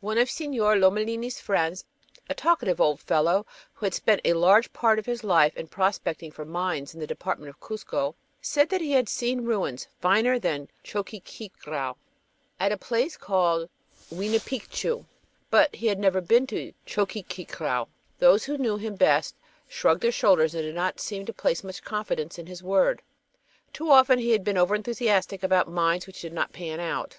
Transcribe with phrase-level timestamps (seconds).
[0.00, 1.86] One of Señor Lomellini's friends,
[2.28, 6.32] a talkative old fellow who had spent a large part of his life in prospecting
[6.32, 10.68] for mines in the department of Cuzco, said that he had seen ruins "finer than
[10.84, 11.96] Choqquequirau"
[12.60, 13.70] at a place called
[14.12, 15.06] Huayna Picchu;
[15.48, 17.88] but he had never been to Choqquequirau.
[18.18, 19.34] Those who knew him best
[19.66, 23.00] shrugged their shoulders and did not seem to place much confidence in his word.
[23.72, 27.16] Too often he had been over enthusiastic about mines which did not "pan out."